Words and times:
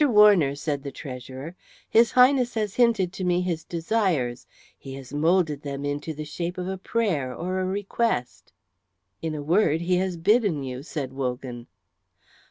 Warner," 0.03 0.55
said 0.55 0.81
the 0.81 0.91
treasurer, 0.91 1.55
"his 1.87 2.13
Highness 2.13 2.55
has 2.55 2.73
hinted 2.73 3.13
to 3.13 3.23
me 3.23 3.41
his 3.41 3.63
desires; 3.63 4.47
he 4.75 4.95
has 4.95 5.13
moulded 5.13 5.61
them 5.61 5.85
into 5.85 6.11
the 6.11 6.25
shape 6.25 6.57
of 6.57 6.67
a 6.67 6.79
prayer 6.79 7.31
or 7.35 7.59
a 7.59 7.65
request." 7.65 8.51
"In 9.21 9.35
a 9.35 9.43
word, 9.43 9.81
he 9.81 9.97
has 9.97 10.17
bidden 10.17 10.63
you," 10.63 10.81
said 10.81 11.13
Wogan. 11.13 11.67